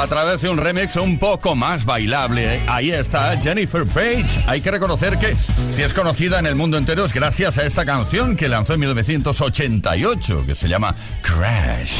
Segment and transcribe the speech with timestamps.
[0.00, 2.60] Hace un remix un poco más bailable.
[2.66, 4.44] Ahí está Jennifer Page.
[4.46, 5.36] Hay que reconocer que
[5.70, 8.80] si es conocida en el mundo entero es gracias a esta canción que lanzó en
[8.80, 11.92] 1988, que se llama Crash.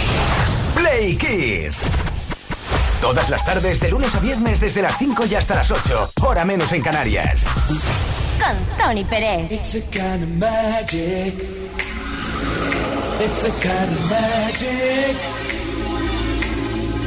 [0.75, 1.83] Play Kiss.
[3.03, 6.45] Todas las tardes, de lunes a viernes, desde las 5 y hasta las 8, hora
[6.45, 7.45] menos en Canarias.
[7.67, 9.51] Con Tony Pérez.
[9.53, 11.35] It's a kind of magic.
[13.21, 15.50] It's a kind of magic.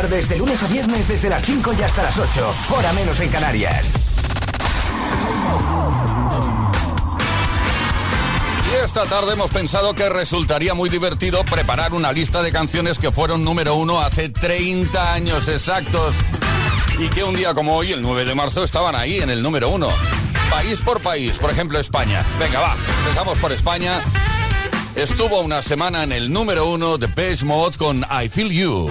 [0.00, 2.54] Tardes, de lunes a viernes, desde las 5 y hasta las 8.
[2.70, 3.92] Hora menos en Canarias.
[8.70, 13.12] Y esta tarde hemos pensado que resultaría muy divertido preparar una lista de canciones que
[13.12, 16.16] fueron número uno hace 30 años exactos.
[16.98, 19.68] Y que un día como hoy, el 9 de marzo, estaban ahí en el número
[19.68, 19.90] uno.
[20.48, 22.24] País por país, por ejemplo España.
[22.38, 24.00] Venga, va, empezamos por España.
[24.94, 28.88] Estuvo una semana en el número uno de Page Mode con I Feel You.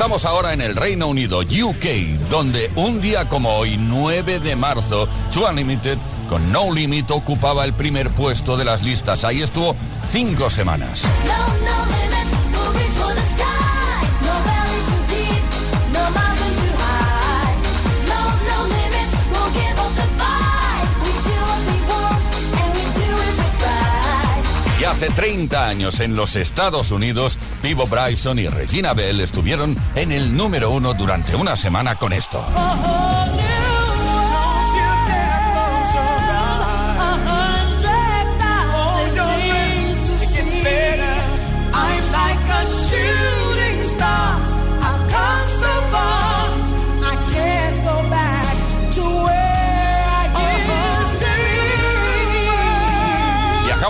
[0.00, 5.06] Estamos ahora en el Reino Unido, UK, donde un día como hoy, 9 de marzo,
[5.30, 9.24] Two Unlimited con No Limit ocupaba el primer puesto de las listas.
[9.24, 9.76] Ahí estuvo
[10.08, 11.02] cinco semanas.
[24.90, 30.36] Hace 30 años en los Estados Unidos, Vivo Bryson y Regina Bell estuvieron en el
[30.36, 32.44] número uno durante una semana con esto.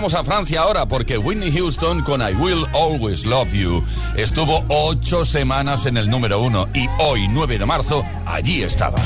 [0.01, 3.83] Viajamos a Francia ahora porque Whitney Houston con I Will Always Love You
[4.17, 8.99] estuvo ocho semanas en el número uno y hoy, 9 de marzo, allí estaba.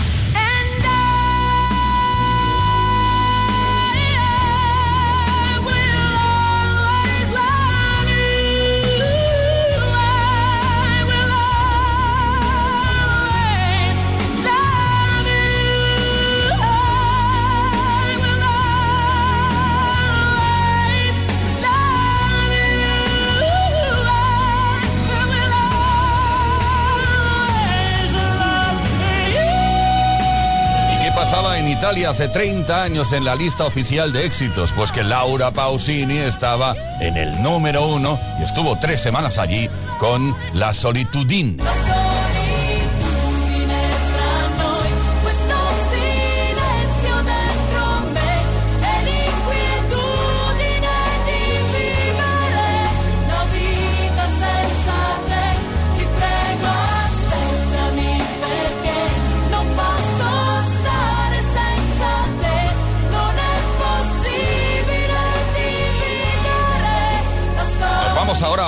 [31.77, 34.72] Italia hace 30 años en la lista oficial de éxitos?
[34.72, 40.34] Pues que Laura Pausini estaba en el número uno y estuvo tres semanas allí con
[40.53, 41.62] La Solitudine.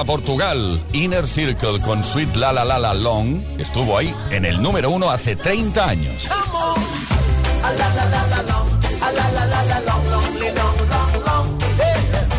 [0.05, 0.81] Portugal.
[0.93, 5.09] Inner Circle con Sweet La La La La Long estuvo ahí en el número uno
[5.09, 6.27] hace 30 años.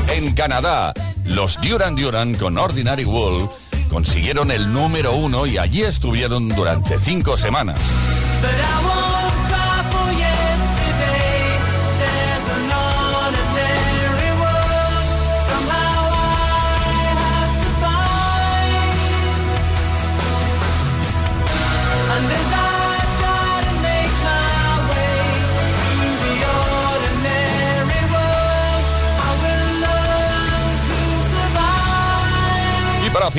[0.08, 0.92] En Canadá,
[1.24, 3.48] los Duran Duran con Ordinary World
[3.88, 7.78] consiguieron el número uno y allí estuvieron durante cinco semanas.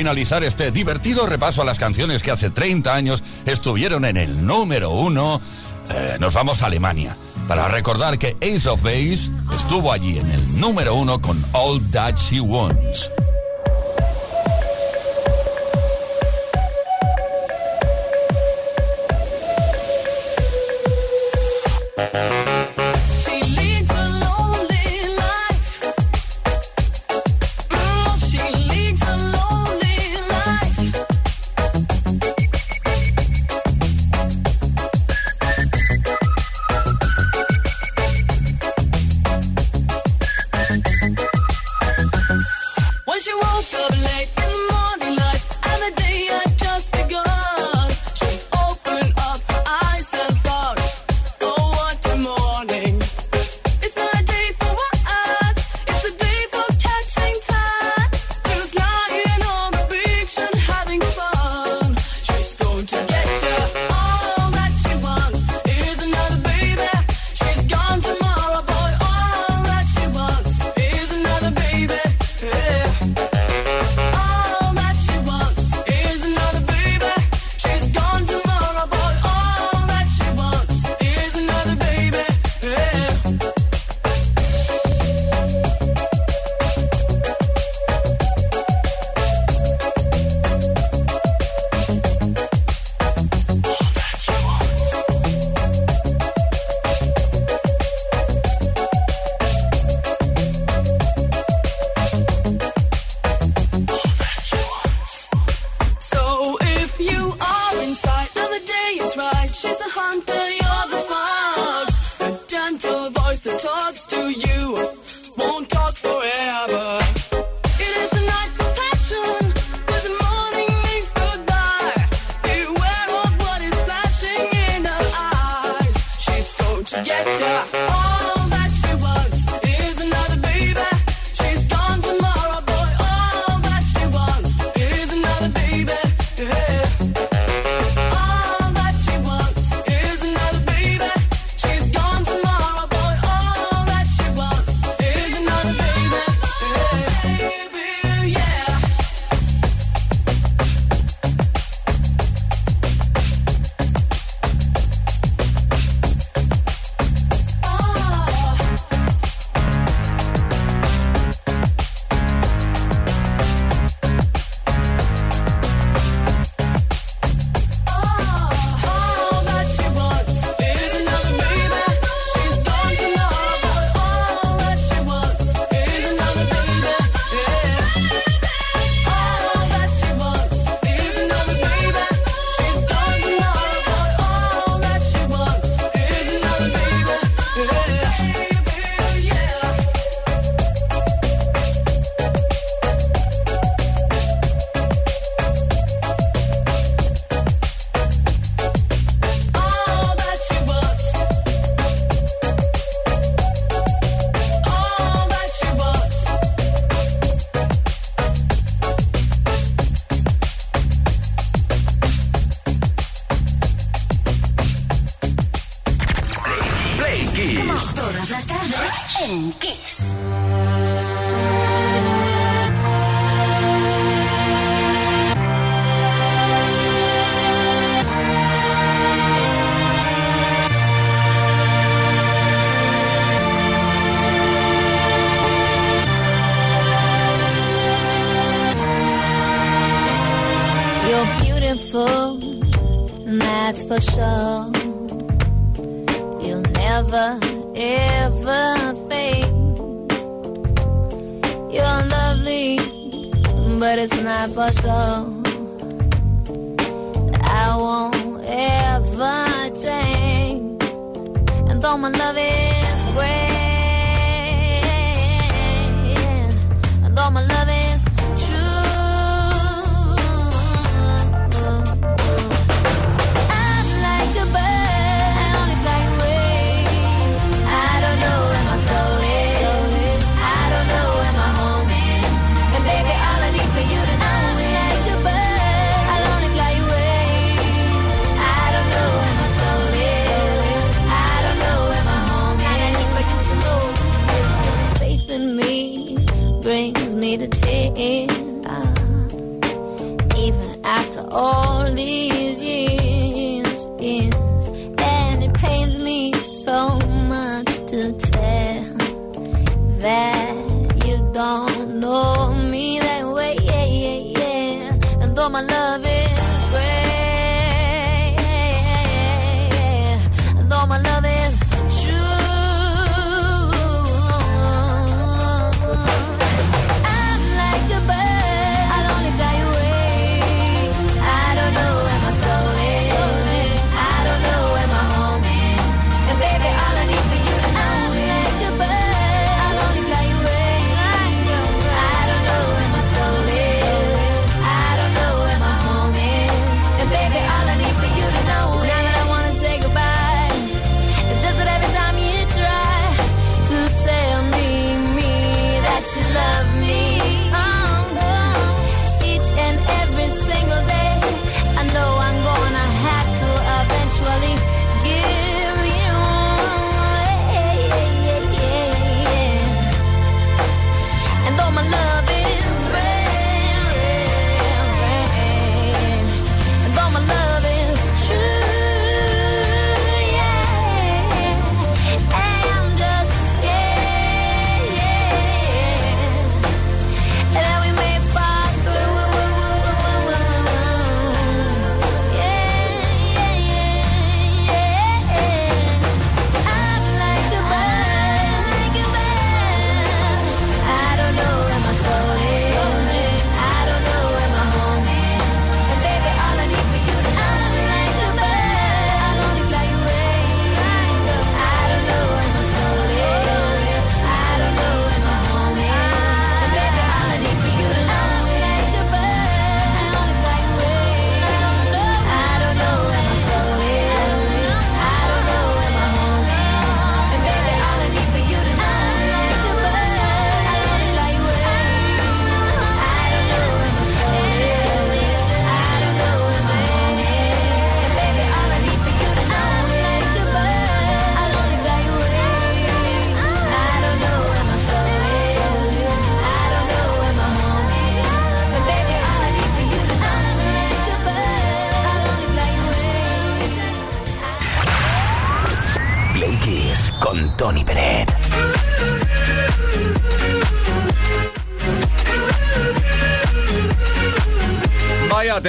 [0.00, 4.92] Finalizar este divertido repaso a las canciones que hace 30 años estuvieron en el número
[4.92, 5.42] uno,
[5.90, 10.58] eh, nos vamos a Alemania para recordar que Ace of Base estuvo allí en el
[10.58, 13.10] número uno con All That She Wants.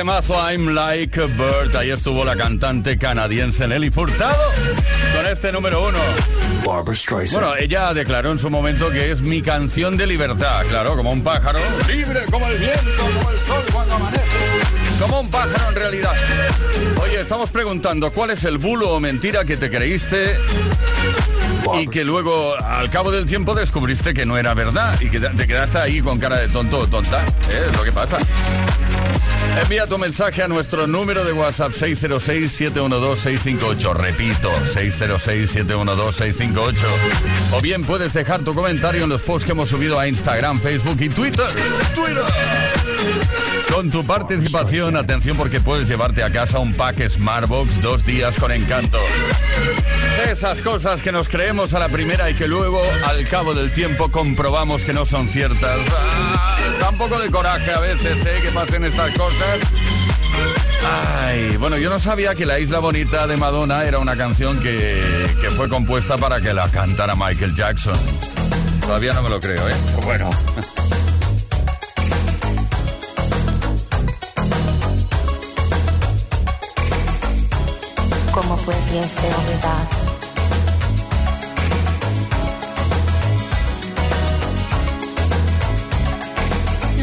[0.01, 1.75] Temazo I'm Like a Bird.
[1.75, 4.51] Ahí estuvo la cantante canadiense Nelly Furtado
[5.15, 5.99] con este número uno.
[6.65, 7.39] Barbara Streisand.
[7.39, 11.23] Bueno, ella declaró en su momento que es mi canción de libertad, claro, como un
[11.23, 14.23] pájaro, libre como el viento, como el sol cuando amanece,
[14.99, 16.15] como un pájaro en realidad.
[16.99, 20.35] Oye, estamos preguntando, ¿cuál es el bulo o mentira que te creíste
[21.79, 25.45] y que luego al cabo del tiempo descubriste que no era verdad y que te
[25.45, 27.23] quedaste ahí con cara de tonto o tonta?
[27.51, 27.67] ¿Eh?
[27.69, 28.17] Es lo que pasa.
[29.59, 33.93] Envía tu mensaje a nuestro número de WhatsApp 606-712-658.
[33.93, 36.87] Repito, 606-712-658.
[37.53, 40.97] O bien puedes dejar tu comentario en los posts que hemos subido a Instagram, Facebook
[41.01, 41.47] y Twitter.
[41.93, 42.23] Twitter.
[43.71, 48.51] Con tu participación, atención porque puedes llevarte a casa un pack Smartbox dos días con
[48.51, 48.97] encanto.
[50.29, 54.11] Esas cosas que nos creemos a la primera y que luego, al cabo del tiempo,
[54.11, 55.79] comprobamos que no son ciertas.
[55.89, 58.39] Ah, da un poco de coraje a veces, ¿eh?
[58.43, 59.59] Que pasen estas cosas.
[61.23, 65.01] Ay, bueno, yo no sabía que La Isla Bonita de Madonna era una canción que,
[65.39, 67.97] que fue compuesta para que la cantara Michael Jackson.
[68.81, 69.75] Todavía no me lo creo, ¿eh?
[70.03, 70.29] Bueno.
[78.61, 78.93] up with.
[78.93, 79.89] Yes, they'll be back.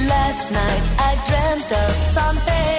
[0.08, 2.77] Last night I dreamt of something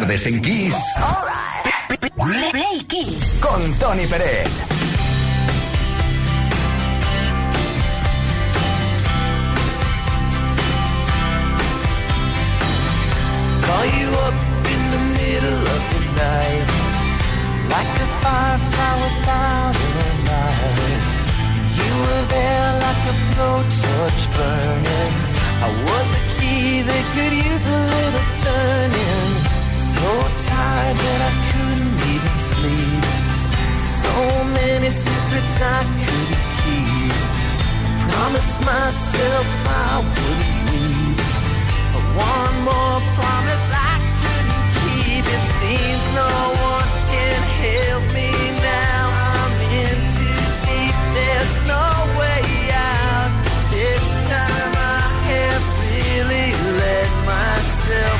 [0.00, 0.74] tardes en Kiss.
[2.16, 2.50] Right.
[2.50, 3.40] Play Kiss.
[3.40, 4.48] Con Tony Pérez.
[13.66, 14.34] Call you up
[14.72, 16.68] in the middle of the night.
[17.68, 21.04] Like a firefly without a light.
[21.78, 25.12] You were there like a blowtorch burning.
[25.62, 29.39] I was a key that could use a little turning.
[30.00, 30.12] so
[30.48, 33.04] tired that I couldn't even sleep.
[33.76, 34.14] So
[34.58, 37.16] many secrets I couldn't keep.
[38.08, 41.20] Promise myself I wouldn't leave.
[41.92, 45.24] But one more promise I couldn't keep.
[45.36, 46.32] It seems no
[46.72, 48.32] one can help me
[48.72, 49.04] now.
[49.36, 50.96] I'm in too deep.
[51.16, 51.86] There's no
[52.20, 53.32] way out.
[53.68, 56.48] This time I have really
[56.80, 58.19] let myself.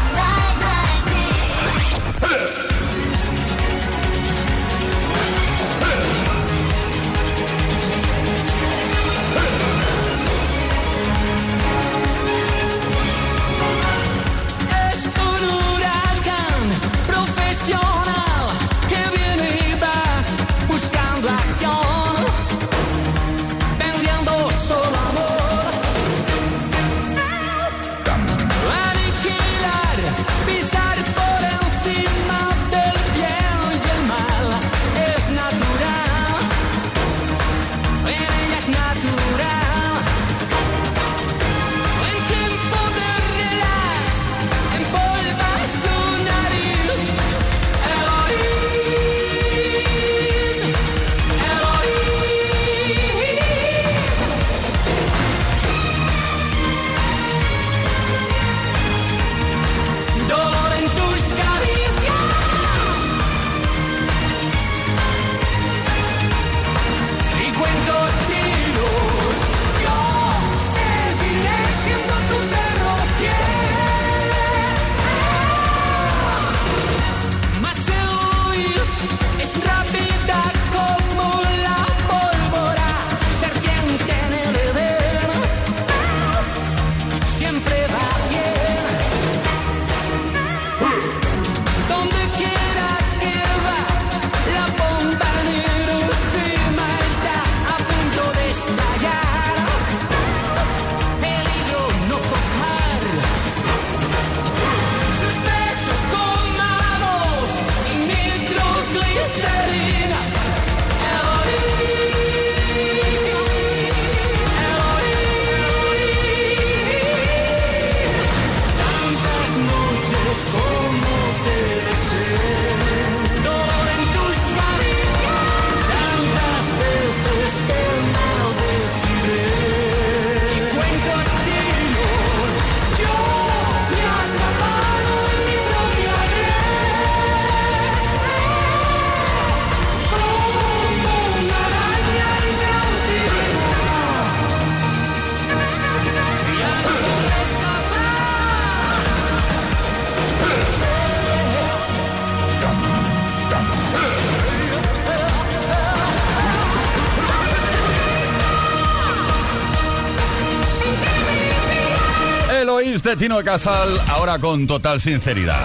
[163.11, 165.59] De Tino Casal, ahora con total sinceridad.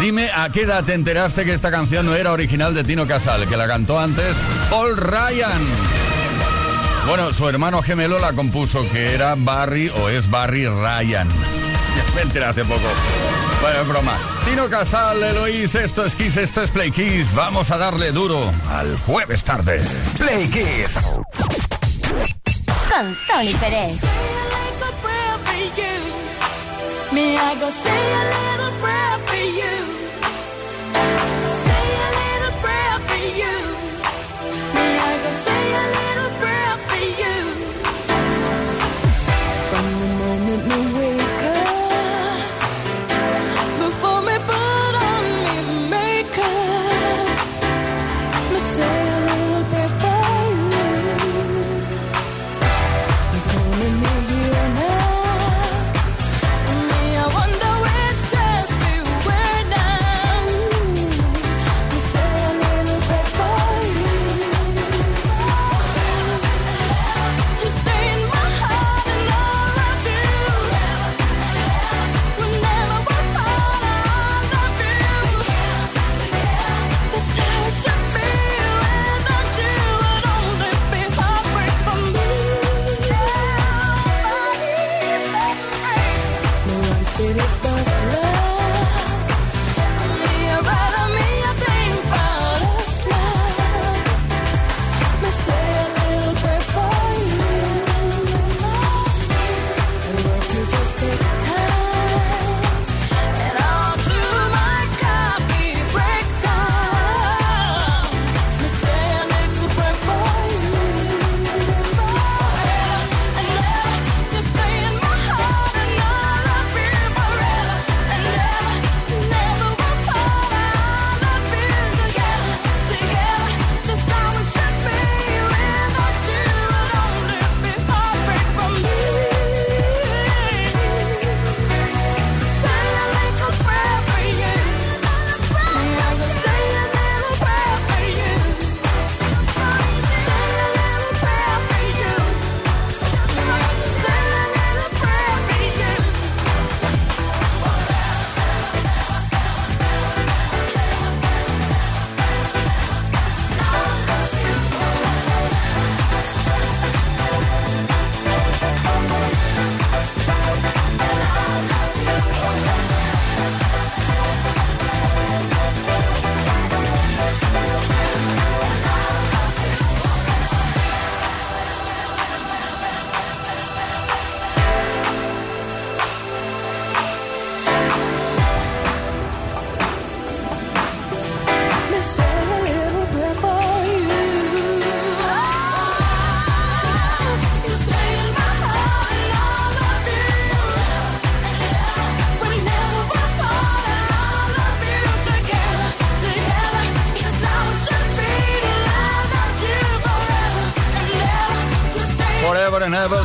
[0.00, 3.46] Dime a qué edad te enteraste que esta canción no era original de Tino Casal,
[3.46, 4.34] que la cantó antes
[4.70, 5.60] Paul Ryan.
[7.06, 11.28] Bueno, su hermano gemelo la compuso, que era Barry o es Barry Ryan.
[12.14, 12.88] Me enteré hace poco.
[13.60, 14.16] Bueno, es broma.
[14.46, 17.34] Tino Casal, Eloís, esto es Kiss, esto es Play Kiss.
[17.34, 19.82] Vamos a darle duro al jueves tarde.
[20.16, 20.94] Play Kiss.
[22.88, 24.37] Con Tony Pérez.
[27.10, 28.57] Me, I go say a little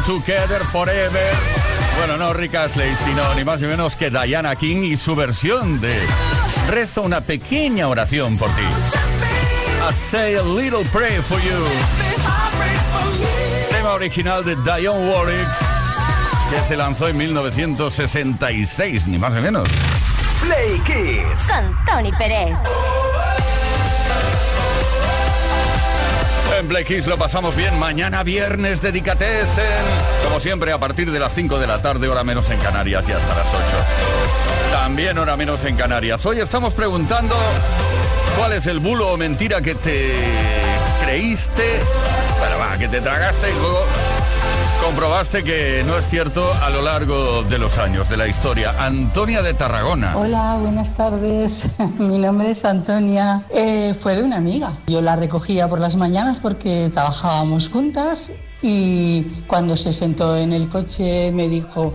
[0.06, 1.34] together forever.
[1.98, 5.80] Bueno, no Rick Astley, sino ni más ni menos que Diana King y su versión
[5.80, 6.00] de
[6.70, 8.62] Rezo una pequeña oración por ti.
[8.62, 11.68] I say a little prayer for you.
[13.70, 15.48] Tema original de Dionne Warwick
[16.50, 19.68] que se lanzó en 1966, ni más ni menos.
[20.42, 21.50] Play Kiss.
[21.50, 22.56] Con Tony Pérez.
[26.64, 27.78] En lo pasamos bien.
[27.78, 29.66] Mañana viernes, dedicatessen.
[30.24, 33.12] Como siempre, a partir de las 5 de la tarde, hora menos en Canarias y
[33.12, 33.60] hasta las 8.
[34.72, 36.26] También hora menos en Canarias.
[36.26, 37.36] Hoy estamos preguntando
[38.38, 40.14] cuál es el bulo o mentira que te
[41.04, 41.82] creíste,
[42.40, 43.86] bueno, va, que te tragaste y luego
[44.84, 48.76] comprobaste que no es cierto a lo largo de los años de la historia.
[48.84, 50.18] Antonia de Tarragona.
[50.18, 51.64] Hola, buenas tardes.
[51.98, 53.46] Mi nombre es Antonia.
[53.50, 54.74] Eh, fue de una amiga.
[54.88, 60.68] Yo la recogía por las mañanas porque trabajábamos juntas y cuando se sentó en el
[60.68, 61.94] coche me dijo,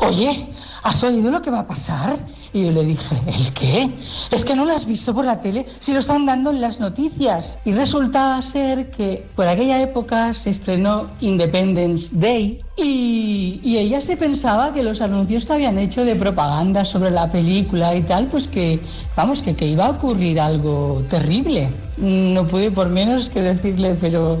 [0.00, 0.48] oye,
[0.84, 2.18] ¿has oído lo que va a pasar?
[2.52, 3.90] Y yo le dije, ¿el qué?
[4.30, 6.80] Es que no lo has visto por la tele, si lo están dando en las
[6.80, 7.58] noticias.
[7.64, 14.16] Y resulta ser que por aquella época se estrenó Independence Day y, y ella se
[14.16, 18.48] pensaba que los anuncios que habían hecho de propaganda sobre la película y tal, pues
[18.48, 18.80] que,
[19.16, 21.70] vamos, que, que iba a ocurrir algo terrible.
[21.96, 24.38] No pude por menos que decirle, pero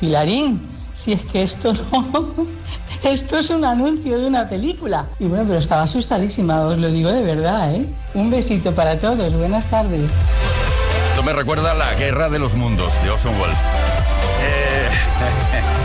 [0.00, 0.60] Pilarín,
[0.94, 2.46] si es que esto no,
[3.04, 5.06] esto es un anuncio de una película.
[5.18, 7.86] Y bueno, pero estaba asustadísima, os lo digo de verdad, ¿eh?
[8.14, 10.10] Un besito para todos, buenas tardes.
[11.10, 13.58] Esto me recuerda a la Guerra de los Mundos de Orson Welles.
[14.42, 14.88] Eh,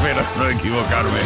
[0.00, 1.20] Espero no equivocarme.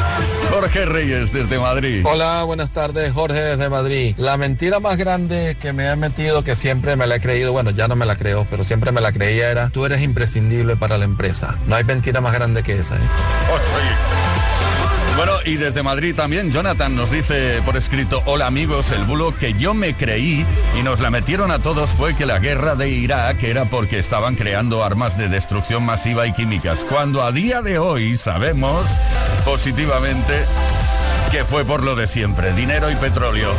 [0.51, 2.05] Jorge Reyes desde Madrid.
[2.05, 4.15] Hola, buenas tardes, Jorge desde Madrid.
[4.19, 7.71] La mentira más grande que me he metido, que siempre me la he creído, bueno,
[7.71, 10.99] ya no me la creo, pero siempre me la creía era, tú eres imprescindible para
[10.99, 11.57] la empresa.
[11.69, 12.97] No hay mentira más grande que esa.
[12.97, 14.24] ¿eh?
[15.17, 19.55] Bueno, y desde Madrid también, Jonathan nos dice por escrito, hola amigos, el bulo que
[19.55, 20.45] yo me creí
[20.77, 24.35] y nos la metieron a todos fue que la guerra de Irak era porque estaban
[24.35, 28.87] creando armas de destrucción masiva y químicas, cuando a día de hoy sabemos
[29.45, 30.45] positivamente
[31.31, 33.53] que fue por lo de siempre, dinero y petróleo.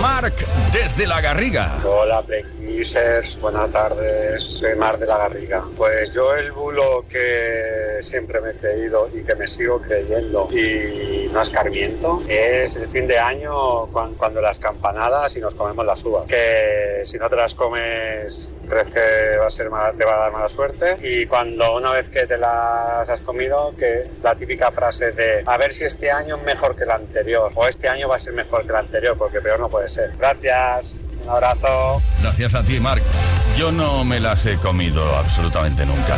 [0.00, 0.34] Mark
[0.72, 1.78] desde la Garriga.
[1.84, 2.22] Hola,
[2.66, 5.64] Blackisers, buenas tardes, soy Mar de la Garriga.
[5.76, 11.28] Pues yo el bulo que siempre me he creído y que me sigo creyendo y
[11.32, 16.04] no escarmiento es el fin de año cuan- cuando las campanadas y nos comemos las
[16.04, 16.26] uvas.
[16.26, 20.32] Que si no te las comes crees que va a ser te va a dar
[20.32, 25.10] mala suerte y cuando una vez que te las has comido que la típica frase
[25.10, 28.16] de a ver si este año es mejor que el anterior o este año va
[28.16, 30.12] a ser mejor que el anterior porque peor no puede ser.
[30.16, 32.00] Gracias, un abrazo.
[32.20, 33.02] Gracias a ti, Mark.
[33.56, 36.16] Yo no me las he comido absolutamente nunca.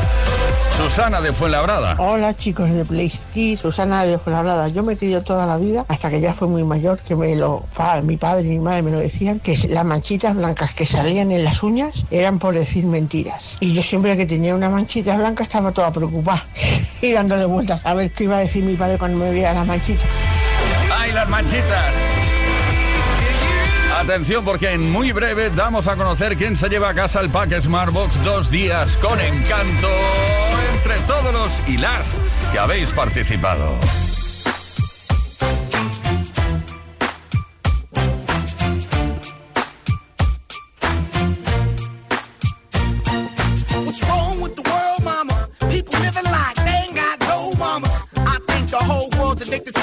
[0.76, 1.96] Susana de Fuenlabrada.
[1.98, 3.12] Hola chicos de Play
[3.60, 4.68] Susana de Fuenlabrada.
[4.68, 7.34] Yo me he creído toda la vida, hasta que ya fue muy mayor, que me
[7.34, 7.64] lo,
[8.02, 11.44] mi padre y mi madre me lo decían, que las manchitas blancas que salían en
[11.44, 13.56] las uñas eran por decir mentiras.
[13.60, 16.46] Y yo siempre que tenía una manchita blanca estaba toda preocupada
[17.02, 19.66] y dándole vueltas a ver qué iba a decir mi padre cuando me viera las
[19.66, 20.06] manchitas.
[20.96, 22.13] ¡Ay, las manchitas!
[24.04, 27.58] Atención porque en muy breve damos a conocer quién se lleva a casa el pack
[27.58, 29.88] Smartbox dos días con encanto
[30.74, 32.10] entre todos los y las
[32.52, 33.78] que habéis participado.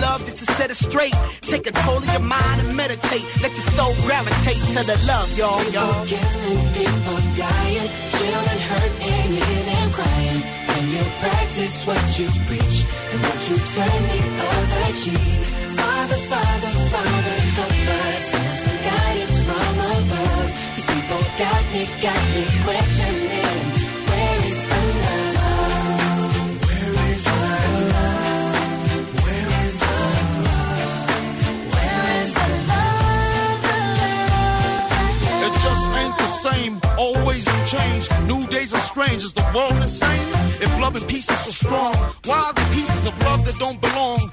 [0.00, 1.14] love just to set it straight.
[1.42, 3.24] Take control of your mind and meditate.
[3.42, 6.04] Let your soul gravitate to the love, y'all, y'all.
[6.06, 10.40] People Killing people dying, children hurt and you hear them crying.
[10.70, 12.76] When you practice what you preach
[13.12, 14.20] and what you turn the
[14.54, 15.56] other cheek.
[15.76, 17.25] Father, Father, Father,
[38.96, 39.24] strange.
[39.24, 40.28] Is the world insane?
[40.64, 41.94] If love and peace is so strong,
[42.24, 44.32] why are the pieces of love that don't belong?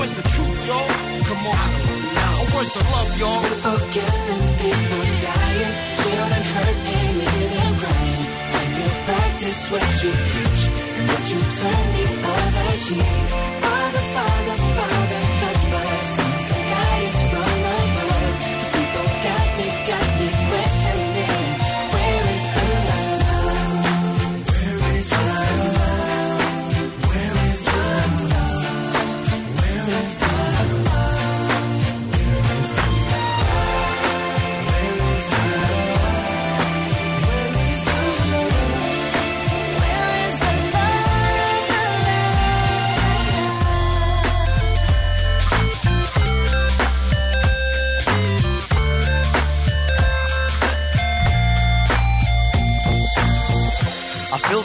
[0.00, 0.88] Where's the truth, y'all?
[1.28, 1.70] Come on.
[2.16, 2.56] Know.
[2.56, 3.42] Where's the love, y'all?
[3.44, 7.20] People killing, people dying, children hurt and
[7.52, 8.24] them crying.
[8.54, 10.62] When you practice what you preach
[10.96, 13.28] and what you turn the other cheek.
[13.60, 14.69] Father, Father,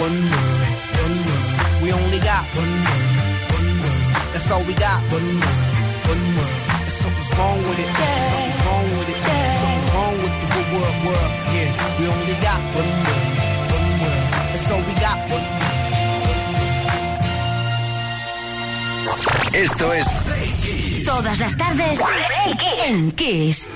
[0.00, 0.68] One word,
[1.04, 1.82] one word.
[1.82, 3.04] We only got one word,
[3.52, 4.00] one word.
[4.32, 5.00] That's all we got.
[5.12, 5.60] One word,
[6.08, 6.56] one word.
[6.80, 7.90] And something's wrong with it.
[7.92, 9.20] Something's wrong with it.
[9.60, 11.30] Something's wrong with the good word, word.
[11.52, 11.70] Yeah,
[12.00, 13.28] we only got one word,
[13.76, 14.24] one word.
[14.52, 15.18] That's all we got.
[15.28, 15.70] One word.
[19.52, 20.06] Esto es
[21.04, 22.00] Todas las tardes
[22.86, 23.70] en Kiss.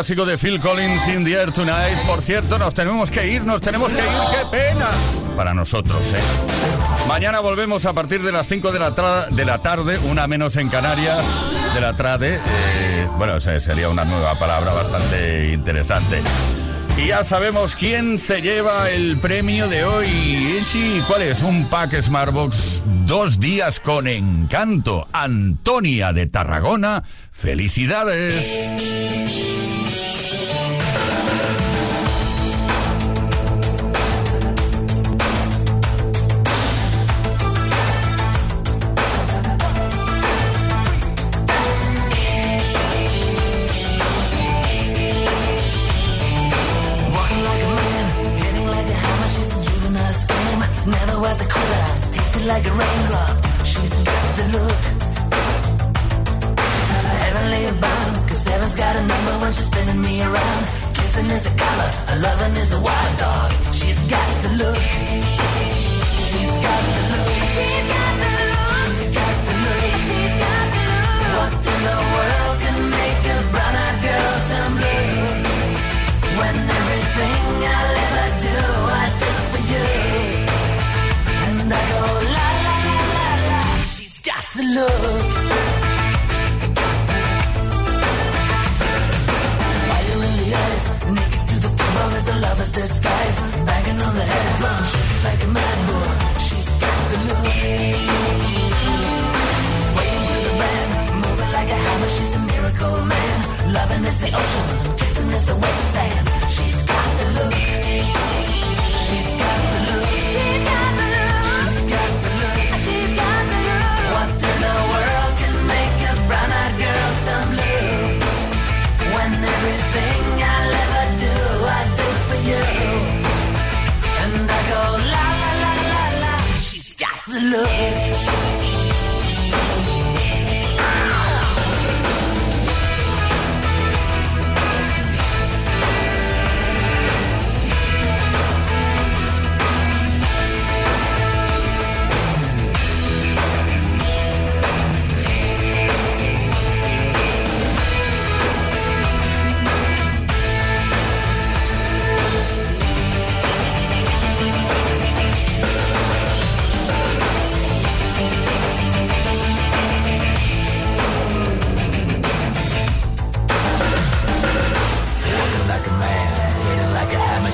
[0.00, 1.98] clásico de Phil Collins, In the Air Tonight.
[2.06, 4.88] Por cierto, nos tenemos que ir, nos tenemos que ir, qué pena.
[5.36, 7.06] Para nosotros, ¿eh?
[7.06, 10.70] Mañana volvemos a partir de las 5 de la, de la tarde, una menos en
[10.70, 11.22] Canarias,
[11.74, 12.40] de la tarde.
[12.78, 16.22] Eh, bueno, sería una nueva palabra bastante interesante.
[17.06, 20.06] Ya sabemos quién se lleva el premio de hoy.
[20.74, 21.42] ¿Y cuál es?
[21.42, 25.08] Un pack Smartbox dos días con encanto.
[25.12, 28.70] Antonia de Tarragona, felicidades.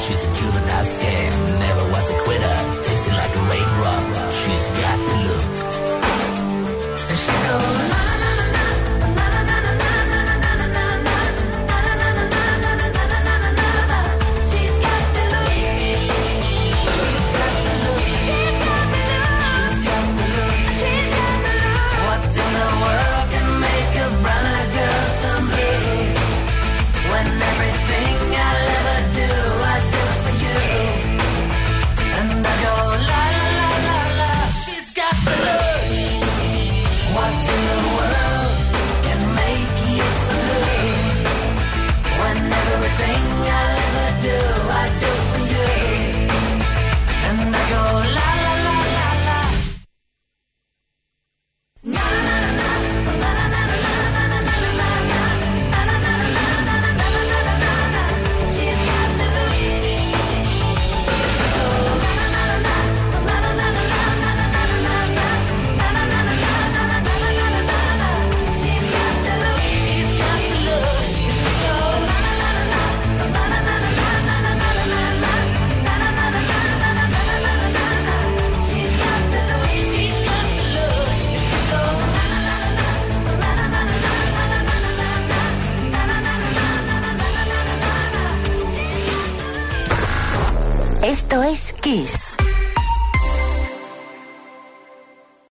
[0.07, 2.56] She's a juvenile scam, never was a quitter.